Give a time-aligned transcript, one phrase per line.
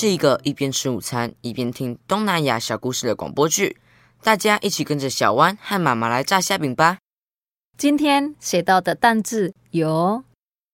[0.00, 3.76] 是一个一边吃午餐一边听东南亚小故事的广播剧。
[4.22, 7.00] 大家一起跟着小弯和妈妈来炸虾饼吧。
[7.76, 10.24] 今天写到的单字有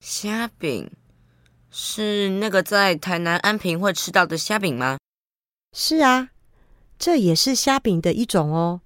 [0.00, 0.90] 虾饼
[1.70, 4.98] 是那个在台南安平会吃到的虾饼吗？
[5.72, 6.30] 是啊，
[6.98, 8.80] 这也是虾饼的一种哦。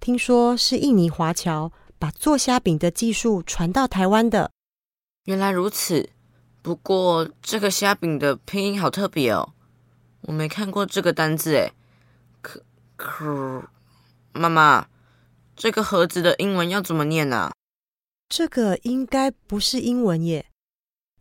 [0.00, 4.50] 听说是印尼华侨把做虾饼的技术传到台湾的。
[5.24, 6.10] 原来如此。
[6.60, 9.54] 不过这个虾饼的拼音好特别哦，
[10.22, 11.72] 我没看过这个单字诶。
[12.42, 12.62] 可
[12.96, 13.64] 可，
[14.32, 14.86] 妈妈，
[15.58, 17.50] 这个盒子的英文要怎么念呢？
[18.28, 20.46] 这个应该不是英文耶，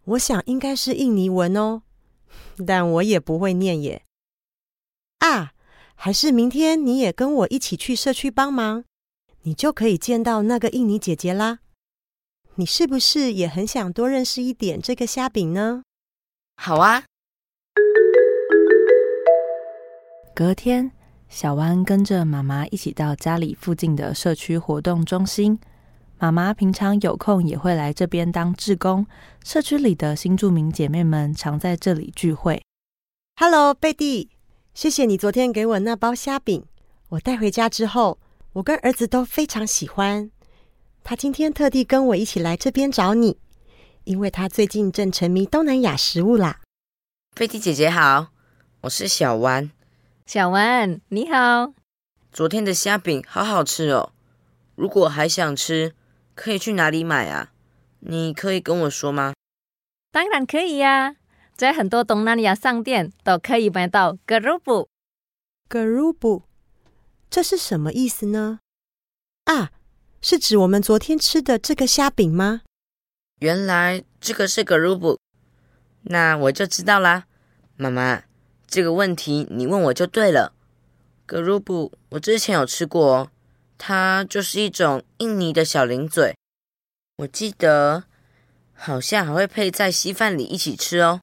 [0.06, 1.82] 我想应该是印尼文哦，
[2.68, 4.04] 但我也不会念耶。
[5.20, 5.54] 啊，
[5.96, 8.84] 还是明天你也跟我一起去社区帮忙，
[9.42, 11.60] 你就可以见到那个印尼姐姐啦。
[12.56, 15.82] 你是不是也很想多认识一点这个虾饼呢？
[16.58, 17.06] 好啊。
[20.36, 20.92] 隔天，
[21.30, 25.60] 小弯跟着妈妈一起到家里附近的社区活动中心。
[26.20, 29.06] 妈妈平常有空也会来这边当志工。
[29.44, 32.64] 社区里的新住民姐妹们常在这里聚会。
[33.36, 34.30] Hello，贝蒂。
[34.74, 36.64] 谢谢你昨天给我那包虾饼，
[37.10, 38.20] 我带回家之后，
[38.54, 40.32] 我跟儿子都非常喜欢。
[41.04, 43.38] 他今天特地跟我一起来这边找你，
[44.06, 46.62] 因为他最近正沉迷东南亚食物啦。
[47.36, 48.28] 贝蒂姐姐好，
[48.82, 49.72] 我是小弯。
[50.28, 51.74] 小文你好，
[52.34, 54.12] 昨天的虾饼好好吃哦。
[54.76, 55.96] 如果还想吃，
[56.36, 57.54] 可以去哪里买啊？
[58.02, 59.34] 你可以跟我说吗？
[60.12, 61.16] 当然可以呀。
[61.56, 64.88] 在很多东南亚商店都可以买到 gerubu，
[67.30, 68.60] 这是什么意思呢？
[69.46, 69.72] 啊，
[70.20, 72.64] 是指我们昨天吃的这个虾饼吗？
[73.40, 75.18] 原来这个是 gerubu，
[76.02, 77.28] 那我就知道啦。
[77.78, 78.24] 妈妈，
[78.68, 80.54] 这个问题你问我就对了。
[81.26, 83.30] 格鲁布我之前有吃过哦，
[83.78, 86.36] 它就是一种印尼的小零嘴，
[87.18, 88.04] 我记得
[88.74, 91.22] 好像还会配在稀饭里一起吃哦。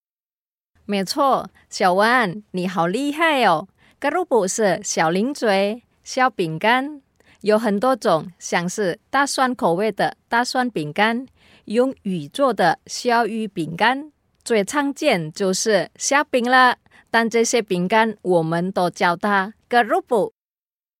[0.86, 3.66] 没错，小弯，你好厉害哦！
[3.98, 7.00] 格鲁布是小零嘴、小饼干，
[7.40, 11.26] 有很多种，像是大蒜口味的大蒜饼干，
[11.64, 14.12] 用鱼做的小鱼饼干，
[14.44, 16.76] 最常见就是虾饼了。
[17.14, 20.32] 但这些饼干，我们都叫它格鲁布。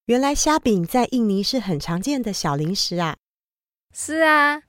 [0.05, 3.17] 原来虾饼在印尼是很常见的小零食啊！
[3.93, 4.63] 是啊，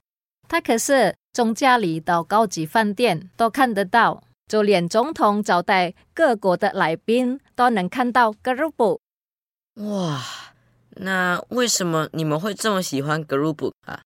[0.48, 4.24] 它可是从家里到高级饭店都看得到。
[4.48, 9.00] 就连总统招待各国的来宾都能看到格鲁布。
[9.74, 10.20] 哇，
[10.96, 14.02] 那为什么你们会这么喜欢格鲁布啊？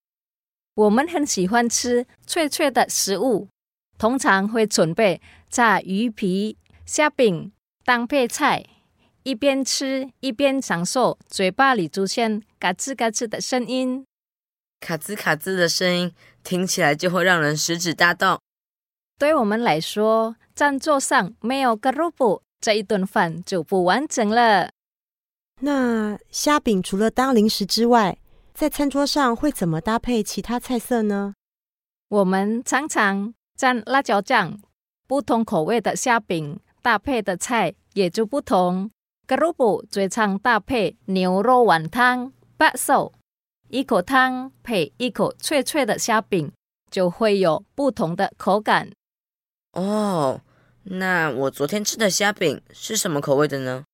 [0.74, 3.48] 我们很喜欢吃脆脆的食物，
[3.96, 6.58] 通常会准备炸鱼皮、
[6.92, 7.52] 虾饼
[7.84, 8.66] 当配菜，
[9.22, 14.04] 一边吃一边享受嘴巴里出现嘎吱嘎吱的声音。
[14.80, 18.40] 卡吱卡吱的声音听起来就会让人食指大动。
[19.16, 24.72] 对我们来说，餐桌上没有格鲁布，这一顿饭就不完整了。
[25.60, 28.18] 那虾饼除了当零食之外，
[28.52, 31.34] 在餐桌上会怎么搭配其他菜色呢？
[32.08, 34.60] 我们常常蘸辣椒酱，
[35.06, 38.90] 不同口味的虾饼搭配的菜也就不同。
[39.26, 43.12] 格鲁布最常搭配牛肉丸汤、白寿，
[43.68, 46.52] 一口汤配一口脆脆的虾饼。
[46.90, 48.90] 就会有不同的口感。
[49.74, 50.40] 哦，
[50.82, 53.84] 那我昨天吃的虾饼是什么口味的呢？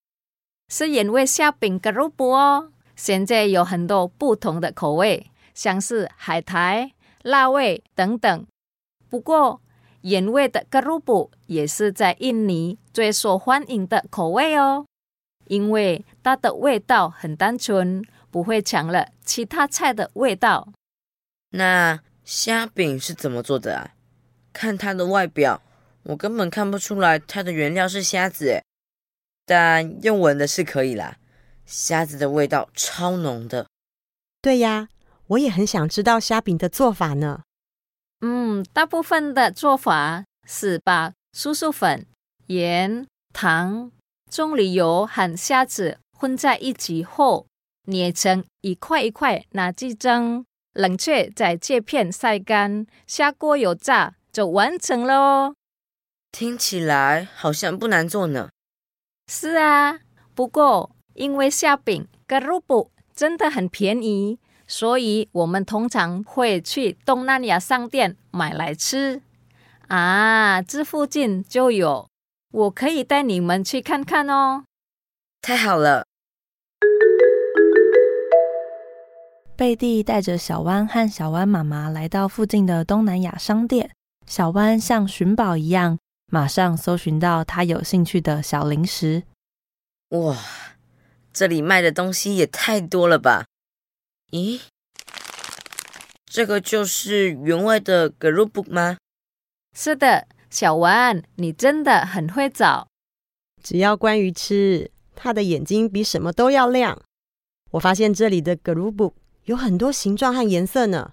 [0.69, 2.71] 是原味虾饼格鲁布哦。
[2.95, 6.91] 现在有很多不同的口味，像是海苔、
[7.21, 8.47] 辣味等等。
[9.07, 9.61] 不过，
[10.01, 14.85] 原味的格鲁布也是在印尼最受欢迎的口味哦，
[15.45, 20.69] 因为它的味道很单纯，不会抢了其他菜的味道。
[21.51, 23.91] 那虾饼是怎么做的啊？
[24.53, 25.61] 看它的外表，
[26.03, 28.63] 我根本看不出来它的原料是虾子诶，
[29.45, 31.17] 但用闻的是可以啦。
[31.65, 33.67] 虾子的味道超浓的。
[34.41, 34.89] 对呀，
[35.27, 37.43] 我也很想知道虾饼的做法呢。
[38.21, 42.05] 嗯，大部分的做法是把酥酥粉、
[42.47, 43.91] 盐、糖、
[44.29, 47.45] 棕榈油和虾子混在一起后，
[47.85, 55.55] 捏成一块一块，拿去蒸，冷却再切片晒干，下锅油炸就完成了哦。
[56.31, 58.49] 听起来好像不难做呢。
[59.27, 59.99] 是啊，
[60.33, 60.91] 不过。
[61.17, 64.37] 因为虾饼 garubu 真的很便宜，
[64.67, 69.21] 所以我们通常会去东南亚商店买来吃。
[69.87, 72.09] 啊，这附近就有，
[72.51, 74.65] 我可以带你们去看看哦。
[75.41, 76.05] 太好了！
[79.55, 83.91] 贝蒂带着小湾和小湾妈妈来到附近的东南亚商店。
[84.25, 85.97] 小湾像寻宝一样，
[86.29, 89.23] 马上搜寻到他有兴趣的小零食。
[90.09, 90.35] 哇！
[91.31, 93.45] 这里卖的东西也太多了吧？
[94.31, 94.59] 咦，
[96.25, 98.97] 这个就是原味的格鲁布吗？
[99.73, 102.89] 是的，小丸，你真的很会找。
[103.63, 107.01] 只要关于吃，他的眼睛比什么都要亮。
[107.71, 109.15] 我发现这里的格鲁布
[109.45, 111.11] 有很多形状和颜色呢。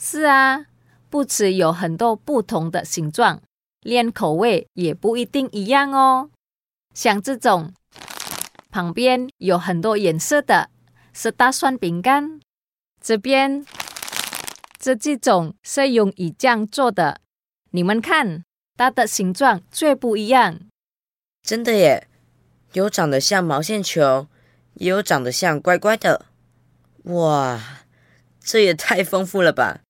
[0.00, 0.66] 是啊，
[1.08, 3.40] 不止有很多不同的形状，
[3.82, 6.30] 连口味也不一定一样哦。
[6.92, 7.72] 像这种。
[8.70, 10.68] 旁边有很多颜色的，
[11.14, 12.40] 是大蒜饼干。
[13.00, 13.64] 这边
[14.78, 17.20] 这几种是用鱼酱做的，
[17.70, 18.44] 你们看
[18.76, 20.60] 它的形状最不一样。
[21.42, 22.08] 真的耶，
[22.72, 24.26] 有长得像毛线球，
[24.74, 26.26] 也有长得像乖乖的。
[27.04, 27.60] 哇，
[28.40, 29.80] 这也太丰富了吧！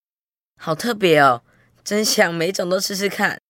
[0.61, 1.43] 好特别哦，
[1.83, 3.41] 真想每种都吃吃看。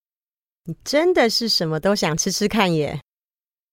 [0.64, 3.00] 你真的是什么都想吃吃看耶。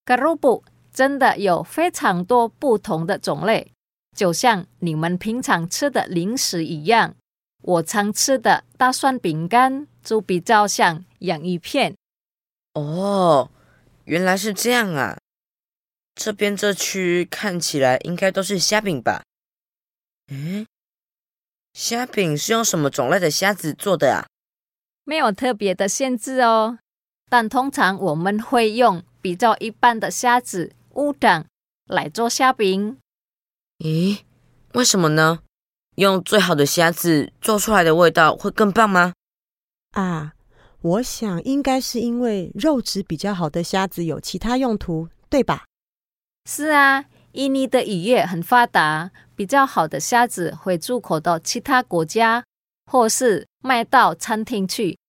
[0.03, 0.63] 格鲁布。
[0.93, 3.71] 真的有非常多不同的种类，
[4.15, 7.15] 就像你们平常吃的零食一样。
[7.63, 11.95] 我常吃的大蒜饼干就比较像洋芋片。
[12.73, 13.51] 哦，
[14.05, 15.17] 原来是这样啊！
[16.15, 19.23] 这边这区看起来应该都是虾饼吧？
[20.29, 20.65] 嗯，
[21.73, 24.25] 虾饼是用什么种类的虾子做的啊？
[25.03, 26.79] 没有特别的限制哦，
[27.29, 30.73] 但通常我们会用比较一般的虾子。
[30.95, 31.45] 乌掌
[31.85, 32.97] 来做虾饼？
[33.83, 34.19] 咦，
[34.73, 35.39] 为什么呢？
[35.95, 39.13] 用最好的虾子做出来的味道会更棒吗？
[39.93, 40.33] 啊，
[40.81, 45.65] 我想应该是因为肉质比较好的虾子有其他用途，对吧？
[46.45, 52.43] 是啊，印尼的渔业很发达，比较好的虾子会出口到其他国家，
[52.85, 54.99] 或是卖到餐厅去。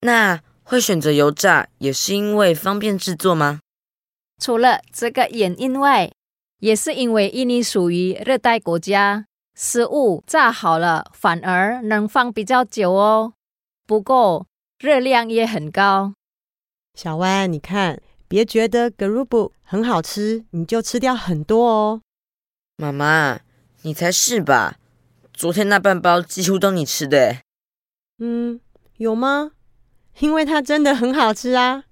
[0.00, 3.60] 那会选择油炸，也是因为方便制作吗？
[4.42, 6.10] 除了这个原因外，
[6.60, 13.32] 也是因为印尼属于热带国家，食物炸好了反而能放比较久哦。
[13.86, 14.46] 不过
[14.78, 16.14] 热量也很高。
[16.94, 22.02] 小弯，你看，别觉得格鲁布很好吃，你就吃掉很多哦。
[22.76, 23.40] 妈妈，
[23.82, 24.76] 你才是吧？
[25.32, 27.38] 昨天那半包几乎都你吃的。
[28.18, 28.60] 嗯，
[28.98, 29.52] 有吗？
[30.18, 31.84] 因为它真的很好吃啊，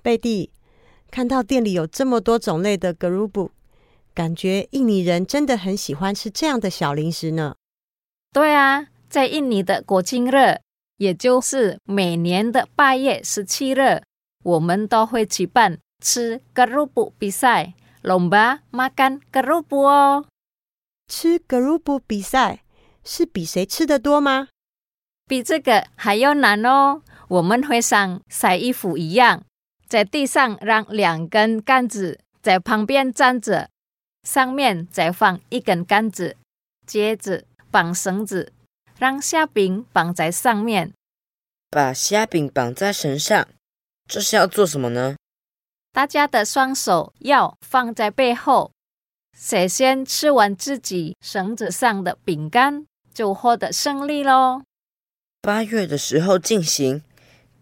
[0.00, 0.50] 贝蒂。
[1.10, 3.50] 看到店里有这么多种类的格鲁布，
[4.14, 7.54] 感觉印尼人真的很喜欢吃这样的小零食呢。
[8.32, 10.60] 对啊，在印尼的国庆日，
[10.98, 14.02] 也就是每年的八月十七日，
[14.44, 19.20] 我们都会举办吃格鲁布比赛，lomba makan
[19.70, 20.24] 哦。
[21.08, 22.60] 吃格鲁布比赛
[23.02, 24.48] 是比谁吃的多吗？
[25.26, 27.02] 比这个还要难哦。
[27.28, 29.44] 我们会像晒衣服一样。
[29.88, 33.68] 在地上让两根杆子在旁边站着，
[34.22, 36.36] 上面再放一根杆子，
[36.86, 38.52] 接着绑绳子，
[38.98, 40.92] 让虾饼绑在上面。
[41.70, 43.48] 把虾饼绑在绳上，
[44.06, 45.16] 这是要做什么呢？
[45.92, 48.72] 大家的双手要放在背后，
[49.36, 54.62] 谁先吃完自己绳子上的饼干，就获得胜利喽。
[55.40, 57.02] 八月的时候进行，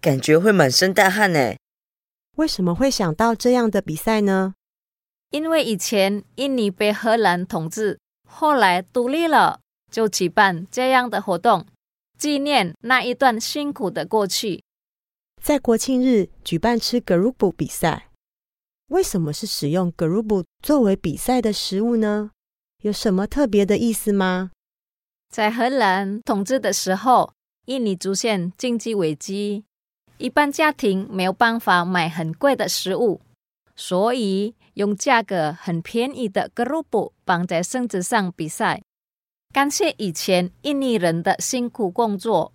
[0.00, 1.54] 感觉会满身大汗呢。
[2.36, 4.54] 为什么会想到这样的比赛呢？
[5.30, 11.66] 因为以前印尼被荷兰统治，后来独立了，就举办这样的活动，
[12.18, 14.62] 纪念那一段辛苦的过去。
[15.42, 18.08] 在国庆日举办吃 garubu 比赛，
[18.88, 22.30] 为什么是使用 garubu 作为比赛的食物呢？
[22.82, 24.50] 有什么特别的意思吗？
[25.28, 27.32] 在荷兰统治的时候，
[27.66, 29.64] 印尼出现经济危机，
[30.16, 33.20] 一般家庭没有办法买很贵的食物，
[33.76, 38.80] 所以用价格很便宜的 garubu 绑在绳子上比赛，
[39.52, 42.52] 感谢以前印尼人的辛苦工作。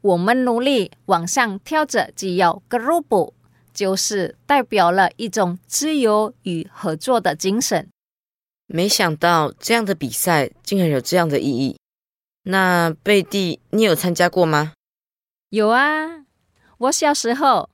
[0.00, 3.32] 我们努力往上跳着，只要 garubu，
[3.72, 7.88] 就是代表了一种自由与合作的精神。
[8.66, 11.76] 没想到这样的比赛竟然有这样的意义。
[12.44, 14.74] 那贝蒂，你有参加过吗？
[15.48, 16.24] 有啊，
[16.78, 17.68] 我小时候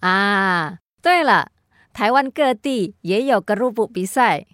[0.00, 0.78] 啊。
[1.02, 1.50] 对了，
[1.94, 4.48] 台湾各地也有格鲁布比赛，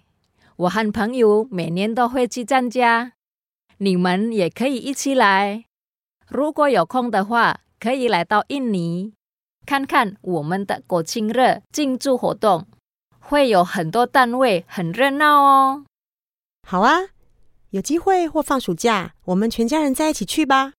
[0.57, 3.13] 我和朋友每年都会去参加，
[3.79, 5.65] 你们也可以一起来。
[6.29, 9.13] 如果有空的话，可以来到印尼
[9.65, 12.67] 看看我们的国庆日庆祝活动，
[13.19, 15.85] 会有很多单位，很热闹哦。
[16.67, 17.07] 好啊，
[17.71, 20.73] 有机会或放暑假，我们全家人在一起去吧。